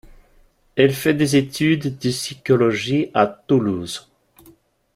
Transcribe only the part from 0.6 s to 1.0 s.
Elle